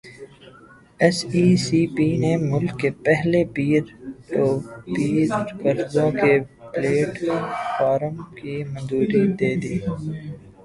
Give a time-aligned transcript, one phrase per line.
[0.99, 3.83] S E C P نے ملک کے پہلے پیر
[4.29, 4.45] ٹو
[4.93, 5.29] پیر
[5.61, 6.33] قرضوں کے
[6.73, 7.13] پلیٹ
[7.75, 9.75] فارم کی منظوری دے دی